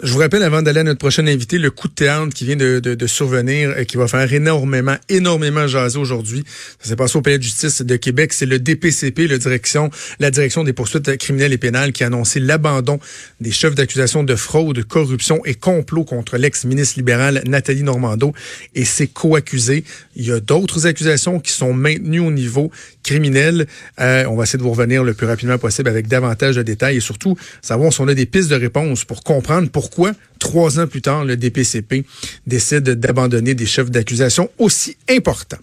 [0.00, 2.54] Je vous rappelle, avant d'aller à notre prochain invité, le coup de théâtre qui vient
[2.54, 6.44] de, de, de survenir qui va faire énormément, énormément jaser aujourd'hui.
[6.78, 8.32] Ça s'est passé au Palais de justice de Québec.
[8.32, 12.38] C'est le DPCP, le direction, la direction des poursuites criminelles et pénales, qui a annoncé
[12.38, 13.00] l'abandon
[13.40, 18.32] des chefs d'accusation de fraude, corruption et complot contre l'ex-ministre libéral Nathalie Normando
[18.76, 19.82] et ses co-accusés.
[20.14, 22.70] Il y a d'autres accusations qui sont maintenues au niveau
[23.02, 23.66] criminel.
[23.98, 26.98] Euh, on va essayer de vous revenir le plus rapidement possible avec davantage de détails
[26.98, 30.78] et surtout savoir si on a des pistes de réponse pour comprendre pourquoi pourquoi, trois
[30.78, 32.04] ans plus tard, le DPCP
[32.46, 35.58] décide d'abandonner des chefs d'accusation aussi importants.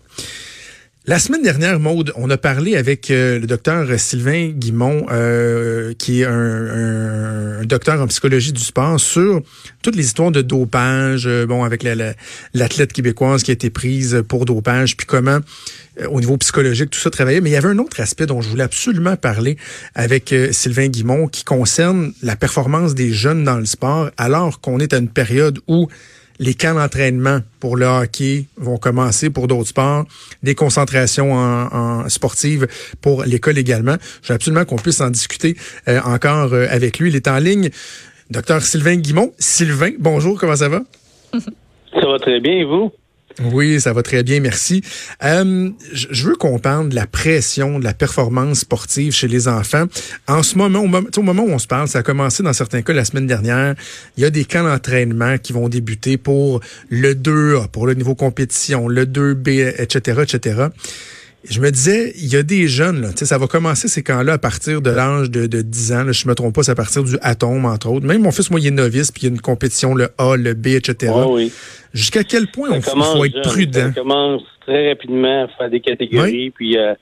[1.07, 6.21] La semaine dernière, Maude, on a parlé avec euh, le docteur Sylvain Guimont, euh, qui
[6.21, 9.43] est un, docteur en psychologie du sport, sur
[9.83, 14.45] toutes les histoires de dopage, euh, bon, avec l'athlète québécoise qui a été prise pour
[14.45, 15.41] dopage, puis comment,
[16.09, 17.39] au niveau psychologique, tout ça travaillait.
[17.39, 19.57] Mais il y avait un autre aspect dont je voulais absolument parler
[19.93, 24.91] avec Sylvain Guimont, qui concerne la performance des jeunes dans le sport, alors qu'on est
[24.91, 25.87] à une période où
[26.39, 30.05] les camps d'entraînement pour le hockey vont commencer pour d'autres sports,
[30.43, 32.67] des concentrations en, sportives
[33.01, 33.95] pour l'école également.
[34.21, 35.55] Je veux absolument qu'on puisse en discuter
[35.87, 37.09] euh, encore euh, avec lui.
[37.09, 37.69] Il est en ligne.
[38.29, 39.31] Docteur Sylvain Guimont.
[39.37, 40.81] Sylvain, bonjour, comment ça va?
[41.93, 42.91] Ça va très bien, et vous?
[43.43, 44.81] Oui, ça va très bien, merci.
[45.23, 49.85] Euh, je veux qu'on parle de la pression de la performance sportive chez les enfants.
[50.27, 52.93] En ce moment, au, moment où on se parle, ça a commencé dans certains cas
[52.93, 53.75] la semaine dernière.
[54.17, 58.15] Il y a des camps d'entraînement qui vont débuter pour le 2A, pour le niveau
[58.15, 60.67] compétition, le 2B, etc., etc
[61.49, 64.37] je me disais, il y a des jeunes, là, ça va commencer ces camps-là à
[64.37, 66.03] partir de l'âge de, de 10 ans.
[66.03, 68.05] Là, je me trompe pas, c'est à partir du atome, entre autres.
[68.05, 70.35] Même mon fils, moi, il est novice, puis il y a une compétition, le A,
[70.35, 71.13] le B, etc.
[71.27, 71.51] oui.
[71.93, 73.91] Jusqu'à quel point on, il faut être prudent?
[73.93, 76.93] Ça commence très rapidement à faire des catégories, puis euh,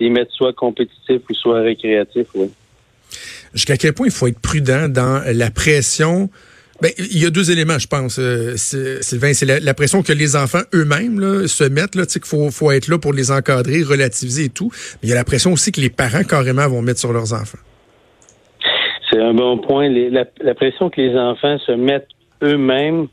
[0.00, 2.50] les mettre soit compétitifs ou soit récréatifs, oui.
[3.54, 6.30] Jusqu'à quel point il faut être prudent dans la pression
[6.80, 9.32] ben, il y a deux éléments, je pense, euh, Sylvain.
[9.34, 13.12] C'est la, pression que les enfants eux-mêmes se mettent, là, qu'il faut, être là pour
[13.12, 14.70] les encadrer, relativiser et tout.
[15.02, 17.32] Mais il y a la pression aussi que les parents carrément vont mettre sur leurs
[17.32, 17.58] enfants.
[19.10, 19.88] C'est un bon point.
[19.88, 22.08] la, pression que les enfants se mettent
[22.42, 23.08] eux-mêmes,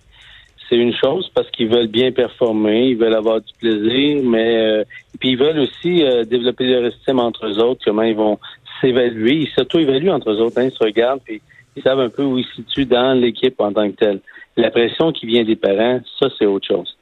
[0.69, 4.83] c'est une chose parce qu'ils veulent bien performer, ils veulent avoir du plaisir, mais euh,
[5.19, 8.37] puis ils veulent aussi euh, développer leur estime entre eux autres, comment ils vont
[8.81, 11.41] s'évaluer, ils s'auto-évaluent entre eux autres, hein, ils se regardent, puis
[11.77, 14.19] ils savent un peu où ils se situent dans l'équipe en tant que telle.
[14.57, 16.97] La pression qui vient des parents, ça, c'est autre chose.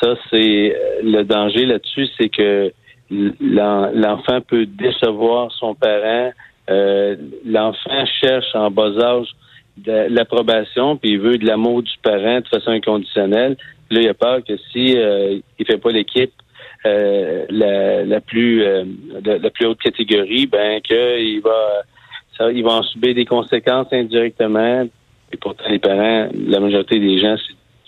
[0.00, 2.70] Ça, c'est euh, le danger là-dessus, c'est que
[3.10, 6.32] l'enfant peut décevoir son parent.
[6.68, 9.28] Euh, l'enfant cherche en bas âge
[9.78, 13.56] de l'approbation, puis il veut de l'amour du parent de façon inconditionnelle.
[13.90, 16.32] Là, il a peur que si euh, il fait pas l'équipe
[16.84, 18.64] la, la, plus
[19.24, 21.82] la plus haute catégorie, ben qu'il va
[22.52, 24.88] ils vont subir des conséquences indirectement.
[25.32, 27.36] Et pourtant, les parents, la majorité des gens,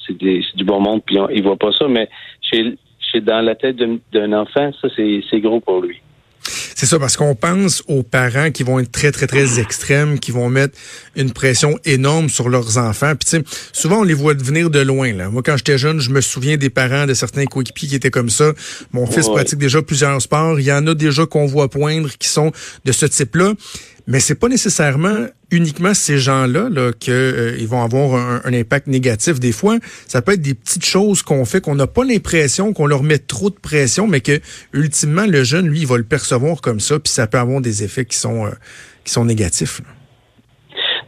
[0.07, 1.87] c'est du bon monde, puis ils voient pas ça.
[1.89, 2.09] Mais
[2.43, 2.77] chez,
[3.21, 6.01] dans la tête d'un enfant, ça, c'est gros pour lui.
[6.43, 10.31] C'est ça, parce qu'on pense aux parents qui vont être très, très, très extrêmes, qui
[10.31, 10.79] vont mettre
[11.15, 13.15] une pression énorme sur leurs enfants.
[13.17, 15.13] Puis, tu sais, souvent, on les voit venir de loin.
[15.13, 15.29] Là.
[15.29, 18.31] Moi, quand j'étais jeune, je me souviens des parents de certains coéquipiers qui étaient comme
[18.31, 18.53] ça.
[18.93, 20.59] Mon fils pratique déjà plusieurs sports.
[20.59, 22.51] Il y en a déjà qu'on voit poindre qui sont
[22.87, 23.53] de ce type-là.
[24.11, 29.39] Mais c'est pas nécessairement uniquement ces gens-là là, qu'ils euh, vont avoir un, impact négatif.
[29.39, 32.89] Des fois, ça peut être des petites choses qu'on fait qu'on n'a pas l'impression qu'on
[32.89, 34.41] leur met trop de pression, mais que
[34.73, 37.85] ultimement le jeune, lui, il va le percevoir comme ça, puis ça peut avoir des
[37.85, 38.51] effets qui sont euh,
[39.05, 39.81] qui sont négatifs.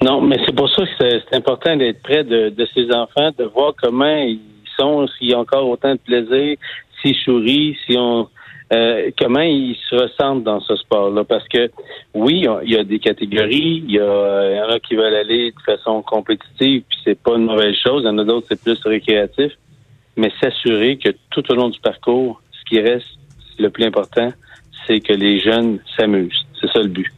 [0.01, 3.45] Non, mais c'est pour ça que c'est important d'être près de, de ces enfants, de
[3.47, 4.39] voir comment ils
[4.79, 6.57] sont, s'ils ont encore autant de plaisir,
[7.01, 8.29] s'ils sourient, si on
[8.73, 11.25] euh, comment ils se ressentent dans ce sport-là?
[11.25, 11.71] Parce que
[12.15, 16.03] oui, il y a des catégories, il y, en a qui veulent aller de façon
[16.03, 18.03] compétitive, puis c'est pas une mauvaise chose.
[18.05, 19.53] Il y en a d'autres, c'est plus récréatif.
[20.17, 23.07] Mais s'assurer que tout au long du parcours, ce qui reste
[23.59, 24.31] le plus important,
[24.87, 26.47] c'est que les jeunes s'amusent.
[26.61, 27.11] C'est ça le but.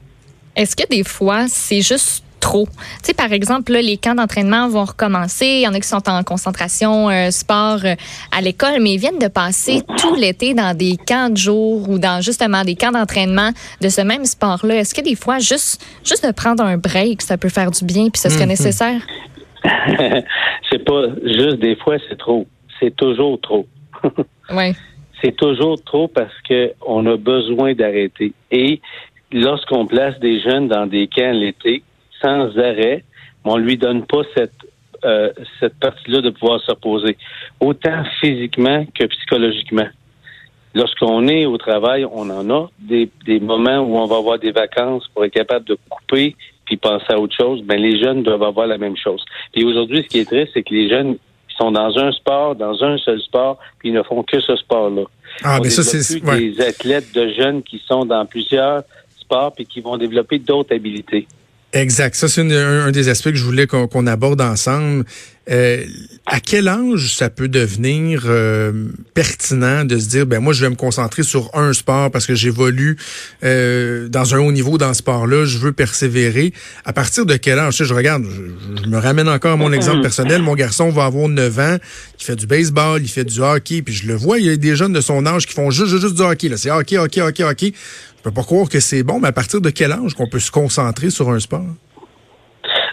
[0.57, 2.67] Est-ce que des fois, c'est juste trop.
[2.67, 2.75] Tu
[3.05, 5.47] sais, par exemple, là, les camps d'entraînement vont recommencer.
[5.47, 7.95] Il y en a qui sont en concentration euh, sport euh,
[8.37, 11.99] à l'école, mais ils viennent de passer tout l'été dans des camps de jour ou
[11.99, 13.51] dans justement des camps d'entraînement
[13.81, 14.75] de ce même sport-là.
[14.77, 18.11] Est-ce que des fois, juste, juste de prendre un break, ça peut faire du bien
[18.11, 18.51] puis ça serait mhm.
[18.51, 19.01] nécessaire?
[20.71, 22.47] c'est pas juste des fois, c'est trop.
[22.79, 23.67] C'est toujours trop.
[24.51, 24.75] oui.
[25.23, 28.35] C'est toujours trop parce que on a besoin d'arrêter.
[28.51, 28.83] Et
[29.33, 31.83] lorsqu'on place des jeunes dans des camps l'été,
[32.25, 33.05] sans arrêt,
[33.45, 34.55] on lui donne pas cette
[35.05, 35.31] euh,
[35.61, 37.19] cette partie-là de pouvoir se reposer,
[37.61, 39.89] autant physiquement que psychologiquement.
[40.75, 44.51] Lorsqu'on est au travail, on en a des, des moments où on va avoir des
[44.51, 46.35] vacances pour être capable de couper
[46.65, 47.63] puis penser à autre chose.
[47.63, 49.23] Ben les jeunes doivent avoir la même chose.
[49.53, 51.19] Puis aujourd'hui, ce qui est triste, c'est que les jeunes
[51.59, 55.05] sont dans un sport, dans un seul sport, puis ils ne font que ce sport-là.
[55.43, 58.85] Ah, mais ça, c'est des athlètes de jeunes qui sont dans plusieurs
[59.19, 61.27] sports puis qui vont développer d'autres habiletés.
[61.75, 62.15] Exact.
[62.15, 65.05] Ça, c'est un, des aspects que je voulais qu'on aborde ensemble.
[65.51, 65.85] Euh,
[66.25, 70.71] à quel âge ça peut devenir euh, pertinent de se dire, ben moi, je vais
[70.71, 72.97] me concentrer sur un sport parce que j'évolue
[73.45, 76.55] euh, dans un haut niveau dans ce sport-là, je veux persévérer.
[76.87, 77.77] À partir de quel âge?
[77.77, 80.41] je regarde, je, me ramène encore à mon exemple personnel.
[80.41, 81.77] Mon garçon va avoir 9 ans,
[82.19, 84.57] il fait du baseball, il fait du hockey, puis je le vois, il y a
[84.57, 86.51] des jeunes de son âge qui font juste, juste, du hockey.
[86.57, 87.75] C'est hockey, hockey, hockey, hockey.
[88.17, 90.41] Je peux pas croire que c'est bon, mais à partir de quel âge qu'on peut
[90.41, 91.67] se concentrer sur un sport?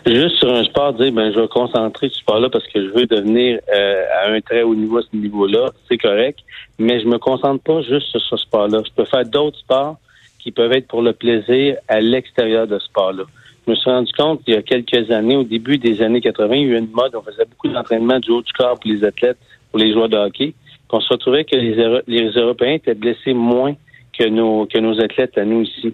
[0.05, 2.89] Juste sur un sport, dire ben je vais concentrer sur ce sport-là parce que je
[2.91, 6.39] veux devenir euh, à un très haut niveau à ce niveau-là, c'est correct.
[6.79, 8.81] Mais je me concentre pas juste sur ce sport-là.
[8.83, 9.97] Je peux faire d'autres sports
[10.39, 13.23] qui peuvent être pour le plaisir à l'extérieur de ce sport-là.
[13.67, 16.55] Je me suis rendu compte il y a quelques années, au début des années 80,
[16.55, 18.89] il y a eu une mode, on faisait beaucoup d'entraînement du haut du corps pour
[18.89, 19.37] les athlètes,
[19.69, 20.55] pour les joueurs de hockey,
[20.87, 23.75] qu'on se retrouvait que les, les Européens étaient blessés moins
[24.17, 25.93] que nos, que nos athlètes à nous ici.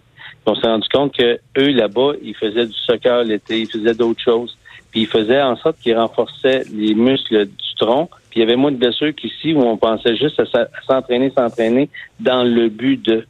[0.50, 4.22] On s'est rendu compte que eux là-bas, ils faisaient du soccer l'été, ils faisaient d'autres
[4.22, 4.58] choses,
[4.92, 8.10] puis ils faisaient en sorte qu'ils renforçaient les muscles du tronc.
[8.30, 10.46] Puis il y avait moins de blessures qu'ici où on pensait juste à
[10.88, 11.90] s'entraîner, s'entraîner
[12.22, 13.26] dans le but de.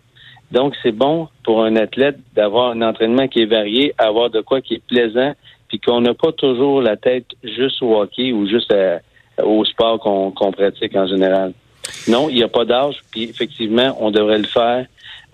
[0.51, 4.61] Donc c'est bon pour un athlète d'avoir un entraînement qui est varié, avoir de quoi
[4.61, 5.33] qui est plaisant,
[5.69, 8.71] puis qu'on n'a pas toujours la tête juste au hockey ou juste
[9.43, 11.53] au sport qu'on pratique en général.
[12.07, 14.85] Non, il n'y a pas d'âge, puis effectivement, on devrait le faire,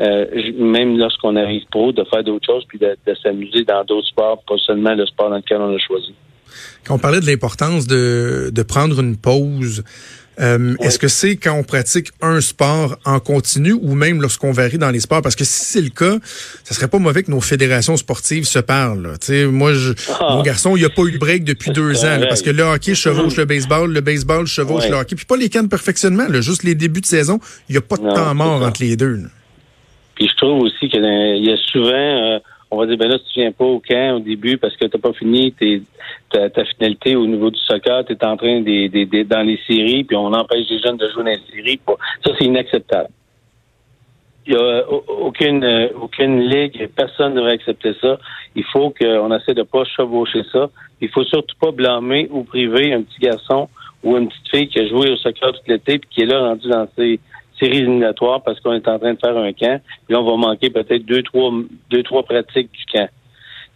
[0.02, 0.26] euh,
[0.58, 4.58] même lorsqu'on arrive pro, de faire d'autres choses, puis de, s'amuser dans d'autres sports, pas
[4.66, 6.14] seulement le sport dans lequel on a choisi.
[6.84, 9.84] Quand on parlait de l'importance de, de prendre une pause,
[10.40, 14.78] euh, est-ce que c'est quand on pratique un sport en continu ou même lorsqu'on varie
[14.78, 15.22] dans les sports?
[15.22, 16.18] Parce que si c'est le cas,
[16.64, 19.16] ça serait pas mauvais que nos fédérations sportives se parlent.
[19.22, 20.36] sais, moi, je, ah.
[20.36, 22.20] mon garçon, il a pas eu de break depuis deux ans.
[22.28, 25.16] parce que le hockey chevauche le baseball, le baseball chevauche le hockey.
[25.16, 27.40] Puis pas les cas de perfectionnement, là, juste les débuts de saison.
[27.70, 29.20] Il n'y a pas de temps mort entre les deux.
[30.16, 31.92] Puis je trouve aussi qu'il y a souvent...
[31.92, 32.40] Euh,
[32.74, 34.86] on va dire, ben là, si tu viens pas au camp au début parce que
[34.86, 35.54] tu n'as pas fini
[36.32, 38.90] ta, ta, finalité au niveau du soccer, tu es en train des,
[39.26, 41.80] dans les séries, puis on empêche les jeunes de jouer dans les séries.
[42.26, 43.10] Ça, c'est inacceptable.
[44.46, 48.18] Il n'y a aucune, aucune ligue, personne ne devrait accepter ça.
[48.56, 50.70] Il faut qu'on essaie de pas chevaucher ça.
[51.00, 53.70] Il faut surtout pas blâmer ou priver un petit garçon
[54.04, 56.40] ou une petite fille qui a joué au soccer toute l'été puis qui est là
[56.40, 57.20] rendu dans ses
[57.64, 59.82] séries éliminatoires parce qu'on est en train de faire un camp.
[60.08, 61.52] Puis on va manquer peut-être deux, trois,
[61.90, 63.10] deux, trois pratiques du camp.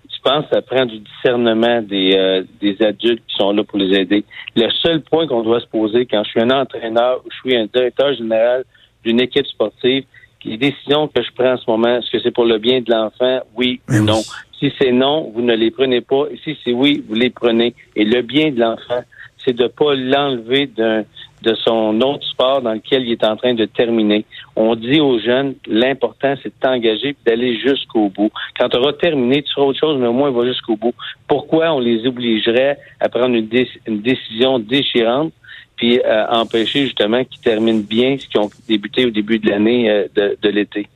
[0.10, 3.78] Je pense que ça prend du discernement des, euh, des adultes qui sont là pour
[3.78, 4.24] les aider?
[4.56, 7.56] Le seul point qu'on doit se poser quand je suis un entraîneur ou je suis
[7.56, 8.64] un directeur général
[9.04, 10.06] d'une équipe sportive,
[10.46, 12.90] les décisions que je prends en ce moment, est-ce que c'est pour le bien de
[12.90, 13.42] l'enfant?
[13.56, 14.22] Oui ou non.
[14.60, 16.26] Si c'est non, vous ne les prenez pas.
[16.32, 17.76] Et si c'est oui, vous les prenez.
[17.96, 19.04] Et le bien de l'enfant,
[19.44, 21.04] c'est de ne pas l'enlever d'un
[21.42, 24.26] de son autre sport dans lequel il est en train de terminer.
[24.56, 28.32] On dit aux jeunes, l'important, c'est de t'engager et d'aller jusqu'au bout.
[28.60, 30.96] Quand tu auras terminé, tu feras autre chose, mais au moins, va jusqu'au bout.
[31.28, 35.34] Pourquoi on les obligerait à prendre une, décision déchirante
[35.76, 39.90] puis euh, empêcher justement qu'ils terminent bien ce qu'ils ont débuté au début de l'année
[39.92, 40.88] euh, de l'été?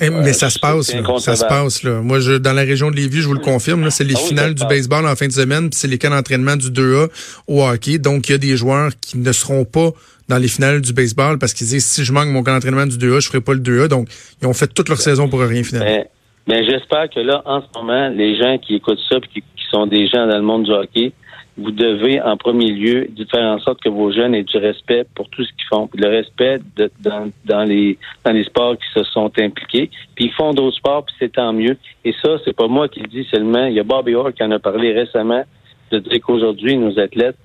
[0.00, 1.82] Eh, mais ça se passe, là, ça se passe.
[1.82, 2.02] Là.
[2.02, 4.54] Moi, je, dans la région de Lévis, je vous le confirme, c'est les ah finales
[4.54, 7.08] du baseball en fin de semaine, puis c'est les cas d'entraînement du 2A
[7.48, 7.98] au hockey.
[7.98, 9.90] Donc, il y a des joueurs qui ne seront pas
[10.28, 12.96] dans les finales du baseball parce qu'ils disent si je manque mon camp d'entraînement du
[12.96, 13.88] 2A, je ferai pas le 2A.
[13.88, 14.08] Donc,
[14.42, 16.04] ils ont fait toute leur saison pour rien finalement.
[16.48, 19.64] Mais, j'espère que là, en ce moment, les gens qui écoutent ça, puis qui, qui
[19.70, 21.12] sont des gens dans le monde du hockey,
[21.58, 25.28] vous devez en premier lieu faire en sorte que vos jeunes aient du respect pour
[25.30, 26.58] tout ce qu'ils font, le respect
[27.00, 29.90] dans, dans, les dans les sports qui se sont impliqués.
[30.14, 31.76] Puis ils font d'autres sports, puis c'est tant mieux.
[32.04, 33.66] Et ça, c'est pas moi qui le dis seulement.
[33.66, 35.44] Il y a Bobby Orr qui en a parlé récemment
[35.90, 37.38] de dire qu'aujourd'hui, nos athlètes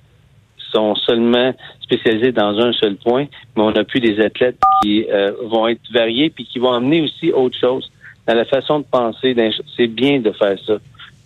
[0.72, 3.26] sont seulement spécialisés dans un seul point,
[3.56, 7.02] mais on a plus des athlètes qui euh, vont être variés puis qui vont amener
[7.02, 7.90] aussi autre chose
[8.26, 9.34] dans la façon de penser.
[9.76, 10.78] C'est bien de faire ça.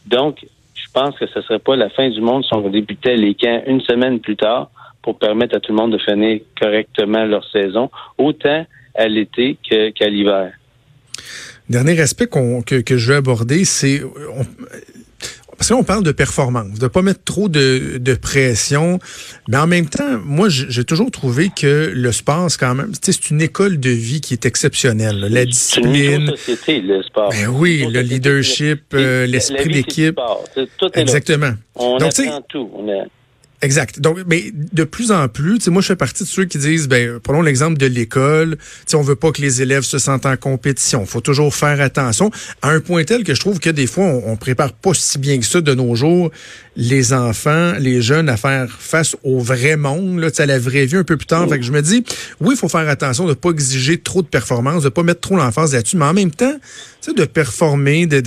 [0.07, 0.47] Donc,
[0.97, 3.63] pense que ce ne serait pas la fin du monde si on débutait les camps
[3.67, 4.71] une semaine plus tard
[5.03, 10.09] pour permettre à tout le monde de finir correctement leur saison, autant à l'été qu'à
[10.09, 10.53] l'hiver.
[11.69, 14.01] Dernier aspect que, je veux aborder, c'est
[15.57, 18.99] parce que là, on parle de performance, de pas mettre trop de, de pression,
[19.49, 23.31] mais en même temps, moi, j'ai toujours trouvé que le sport, c'est quand même, c'est
[23.31, 25.27] une école de vie qui est exceptionnelle.
[25.31, 27.31] La discipline, société, le sport.
[27.31, 30.19] Ben oui, le leadership, euh, l'esprit d'équipe.
[30.95, 31.53] Exactement.
[31.75, 32.71] On Donc, apprend tout.
[32.75, 33.05] On est...
[33.63, 34.01] Exact.
[34.01, 37.19] Donc, mais de plus en plus, moi, je fais partie de ceux qui disent, ben,
[37.21, 38.59] prenons l'exemple de l'école.
[38.93, 41.07] On veut pas que les élèves se sentent en compétition.
[41.07, 42.31] Faut toujours faire attention.
[42.63, 45.19] À un point tel que je trouve que des fois, on, on prépare pas si
[45.19, 46.31] bien que ça de nos jours
[46.77, 50.97] les enfants, les jeunes à faire face au vrai monde, là, à la vraie vie
[50.97, 51.49] un peu plus tard.
[51.49, 52.05] Fait que je me dis,
[52.41, 55.37] oui, il faut faire attention de pas exiger trop de performance, de pas mettre trop
[55.37, 56.55] l'emphase là-dessus, mais en même temps,
[57.17, 58.21] de performer, de,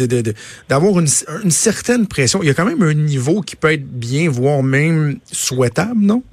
[0.68, 1.08] d'avoir une,
[1.44, 2.42] une certaine pression.
[2.42, 6.24] Il y a quand même un niveau qui peut être bien, voire même souhaitable, non?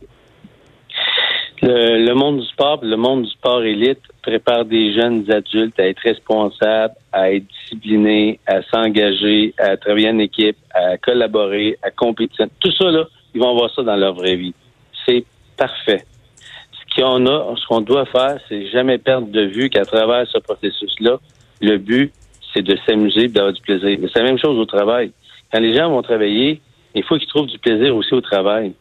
[1.63, 6.01] Le, monde du sport, le monde du sport élite prépare des jeunes adultes à être
[6.01, 12.47] responsables, à être disciplinés, à s'engager, à travailler en équipe, à collaborer, à compétir.
[12.61, 14.55] Tout ça, là, ils vont voir ça dans leur vraie vie.
[15.07, 15.25] C'est
[15.57, 16.05] parfait.
[16.73, 20.39] Ce qu'on a, ce qu'on doit faire, c'est jamais perdre de vue qu'à travers ce
[20.39, 21.19] processus-là,
[21.63, 22.13] le but,
[22.53, 23.99] c'est de s'amuser d'avoir du plaisir.
[24.01, 25.13] Mais c'est la même chose au travail.
[25.53, 26.61] Quand les gens vont travailler,
[26.95, 28.73] il faut qu'ils trouvent du plaisir aussi au travail.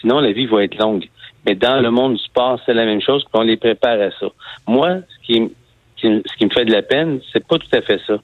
[0.00, 1.08] Sinon, la vie va être longue.
[1.46, 4.10] Mais dans le monde du sport, c'est la même chose, puis on les prépare à
[4.10, 4.26] ça.
[4.66, 5.52] Moi, ce qui,
[6.02, 8.18] ce qui me fait de la peine, c'est pas tout à fait ça.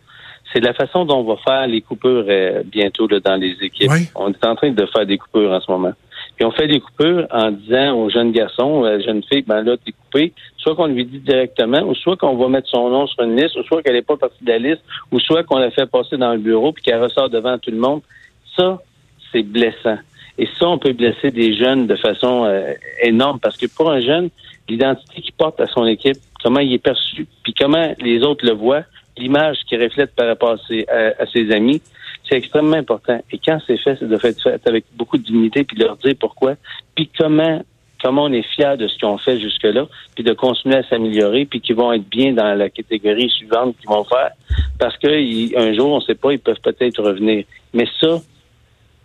[0.52, 3.90] C'est la façon dont on va faire les coupures euh, bientôt là, dans les équipes.
[4.14, 5.92] On est en train de faire des coupures en ce moment.
[6.36, 9.76] Puis on fait des coupures en disant aux jeunes garçons, aux jeunes filles, ben là,
[9.82, 10.32] t'es coupé.
[10.56, 13.56] Soit qu'on lui dit directement, ou soit qu'on va mettre son nom sur une liste,
[13.56, 16.16] ou soit qu'elle n'est pas partie de la liste, ou soit qu'on la fait passer
[16.16, 18.02] dans le bureau puis qu'elle ressort devant tout le monde.
[18.56, 18.82] Ça,
[19.30, 19.98] c'est blessant.
[20.38, 22.72] Et ça, on peut blesser des jeunes de façon euh,
[23.02, 24.30] énorme parce que pour un jeune,
[24.68, 28.52] l'identité qu'il porte à son équipe, comment il est perçu, puis comment les autres le
[28.52, 28.84] voient,
[29.16, 31.82] l'image qu'il reflète par rapport à ses, amis,
[32.28, 33.20] c'est extrêmement important.
[33.30, 35.96] Et quand c'est fait, c'est de faire fait avec beaucoup de dignité, puis de leur
[35.96, 36.54] dire pourquoi,
[36.94, 37.62] puis comment
[38.02, 39.86] comment on est fier de ce qu'ils ont fait jusque-là,
[40.16, 43.88] puis de continuer à s'améliorer, puis qu'ils vont être bien dans la catégorie suivante qu'ils
[43.88, 44.32] vont faire,
[44.78, 47.44] parce qu'un jour, on ne sait pas, ils peuvent peut-être revenir.
[47.72, 48.20] Mais ça,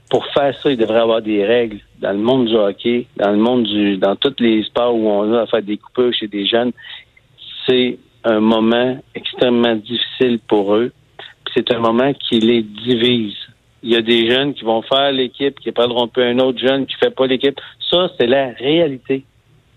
[0.10, 3.32] pour faire ça, il devrait y avoir des règles dans le monde du hockey, dans
[3.32, 6.28] le monde du, dans tous les sports où on a à faire des coupures chez
[6.28, 6.72] des jeunes.
[7.66, 10.92] C'est un moment extrêmement difficile pour eux.
[11.54, 13.36] C'est un moment qui les divise.
[13.84, 16.86] Il y a des jeunes qui vont faire l'équipe, qui prendront peu un autre jeune
[16.86, 17.60] qui fait pas l'équipe.
[17.90, 19.24] Ça, c'est la réalité.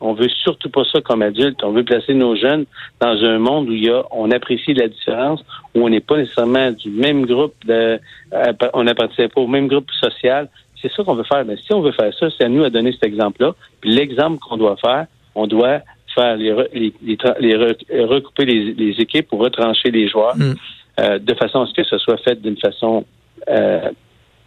[0.00, 1.62] On veut surtout pas ça comme adulte.
[1.62, 2.64] On veut placer nos jeunes
[3.00, 6.16] dans un monde où il y a, on apprécie la différence, où on n'est pas
[6.16, 8.00] nécessairement du même groupe de,
[8.32, 10.48] euh, on n'appartient pas au même groupe social.
[10.80, 11.44] C'est ça qu'on veut faire.
[11.44, 13.54] Mais si on veut faire ça, c'est à nous à donner cet exemple-là.
[13.80, 15.80] Puis l'exemple qu'on doit faire, on doit
[16.14, 20.54] faire les, les, recouper les, équipes pour retrancher les joueurs mm.
[21.00, 23.04] euh, de façon à ce que ce soit fait d'une façon
[23.48, 23.90] euh,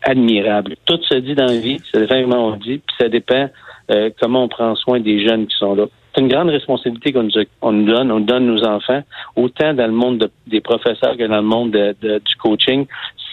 [0.04, 0.76] admirable.
[0.86, 3.50] Tout se dit dans la vie, ça dépend comment on dit, puis ça dépend
[3.92, 5.86] euh, comment on prend soin des jeunes qui sont là.
[6.14, 7.24] C'est une grande responsabilité qu'on
[7.72, 9.02] nous, donne, on donne nos enfants,
[9.36, 12.86] autant dans le monde des professeurs que dans le monde du coaching.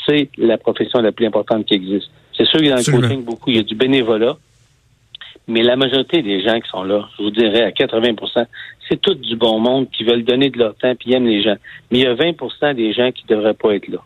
[0.06, 2.10] C'est la profession la plus importante qui existe.
[2.34, 4.36] C'est sûr que dans le coaching, beaucoup, il y a du bénévolat,
[5.46, 8.46] mais la majorité des gens qui sont là, je vous dirais à 80%
[8.90, 11.56] c'est tout du bon monde qui veulent donner de leur temps et aiment les gens.
[11.90, 13.98] Mais il y a 20% des gens qui ne devraient pas être là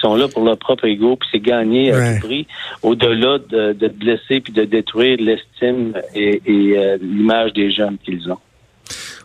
[0.00, 2.46] sont là pour leur propre ego, puis c'est gagné à tout prix,
[2.82, 8.38] au-delà de, de, blesser puis de détruire l'estime et, euh, l'image des jeunes qu'ils ont.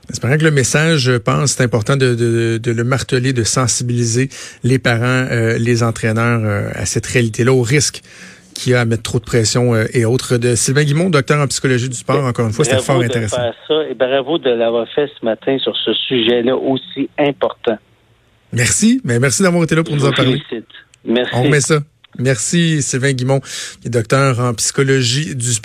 [0.08, 4.29] J'espère que le message, je pense, c'est important de, de, de, le marteler, de sensibiliser
[4.63, 8.01] les parents, euh, les entraîneurs euh, à cette réalité-là, au risque
[8.53, 10.38] qu'il y a à mettre trop de pression et autres.
[10.38, 13.36] De Sylvain Guimond, docteur en psychologie du sport, encore une fois, c'était fort intéressant.
[13.36, 17.77] Faire ça, et bravo de l'avoir fait ce matin sur ce sujet-là aussi important.
[18.56, 20.42] Merci, mais merci d'avoir été là pour nous en parler.
[21.06, 21.32] Merci.
[21.36, 21.82] On remet ça.
[22.18, 23.42] Merci Sylvain Guimont,
[23.82, 25.64] qui est docteur en psychologie du sport.